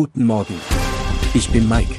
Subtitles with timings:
[0.00, 0.54] Guten Morgen.
[1.34, 1.92] Ich bin Mike.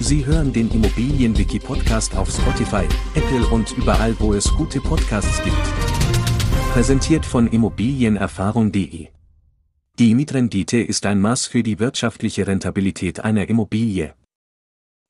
[0.00, 5.54] Sie hören den Immobilienwiki-Podcast auf Spotify, Apple und überall, wo es gute Podcasts gibt.
[6.72, 9.08] Präsentiert von Immobilienerfahrung.de.
[9.98, 14.14] Die Mietrendite ist ein Maß für die wirtschaftliche Rentabilität einer Immobilie.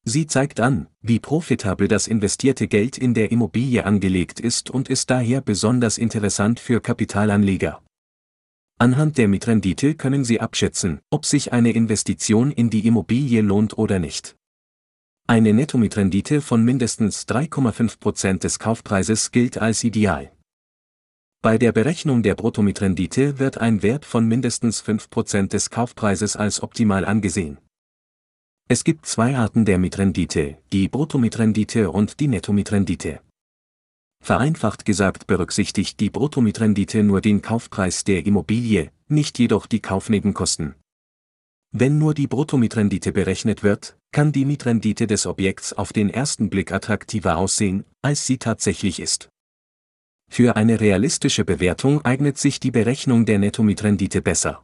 [0.05, 5.11] Sie zeigt an, wie profitabel das investierte Geld in der Immobilie angelegt ist und ist
[5.11, 7.81] daher besonders interessant für Kapitalanleger.
[8.83, 14.01] Anhand der Mietrendite können Sie abschätzen, ob sich eine Investition in die Immobilie lohnt oder
[14.01, 14.35] nicht.
[15.29, 20.33] Eine Nettomietrendite von mindestens 3,5% des Kaufpreises gilt als ideal.
[21.43, 27.05] Bei der Berechnung der Bruttomietrendite wird ein Wert von mindestens 5% des Kaufpreises als optimal
[27.05, 27.59] angesehen.
[28.69, 33.21] Es gibt zwei Arten der Mietrendite, die Bruttomietrendite und die Nettomietrendite.
[34.23, 40.77] Vereinfacht gesagt berücksichtigt die Bruttomietrendite nur den Kaufpreis der Immobilie, nicht jedoch die Kaufnebenkosten.
[41.73, 46.71] Wenn nur die Bruttomietrendite berechnet wird, kann die Mietrendite des Objekts auf den ersten Blick
[46.71, 49.29] attraktiver aussehen, als sie tatsächlich ist.
[50.31, 54.63] Für eine realistische Bewertung eignet sich die Berechnung der Nettomietrendite besser.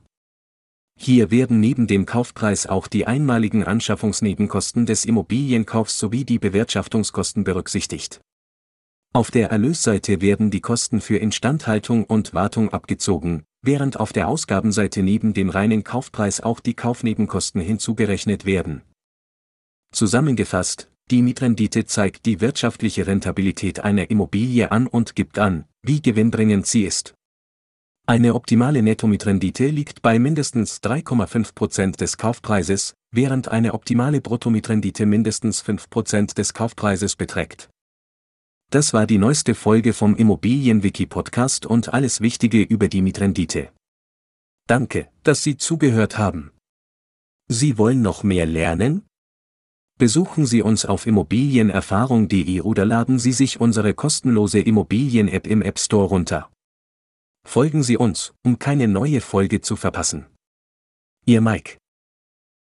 [1.01, 8.21] Hier werden neben dem Kaufpreis auch die einmaligen Anschaffungsnebenkosten des Immobilienkaufs sowie die Bewirtschaftungskosten berücksichtigt.
[9.13, 15.03] Auf der Erlösseite werden die Kosten für Instandhaltung und Wartung abgezogen, während auf der Ausgabenseite
[15.03, 18.83] neben dem reinen Kaufpreis auch die Kaufnebenkosten hinzugerechnet werden.
[19.93, 26.67] Zusammengefasst, die Mietrendite zeigt die wirtschaftliche Rentabilität einer Immobilie an und gibt an, wie gewinnbringend
[26.67, 27.15] sie ist.
[28.07, 36.35] Eine optimale Nettomietrendite liegt bei mindestens 3,5% des Kaufpreises, während eine optimale Bruttomietrendite mindestens 5%
[36.35, 37.71] des Kaufpreises beträgt.
[38.71, 43.71] Das war die neueste Folge vom Immobilienwiki Podcast und alles Wichtige über die Mietrendite.
[44.67, 46.53] Danke, dass Sie zugehört haben.
[47.49, 49.07] Sie wollen noch mehr lernen?
[49.99, 56.07] Besuchen Sie uns auf immobilienerfahrung.de oder laden Sie sich unsere kostenlose Immobilien-App im App Store
[56.07, 56.51] runter.
[57.47, 60.27] Folgen Sie uns, um keine neue Folge zu verpassen.
[61.25, 61.79] Ihr Mike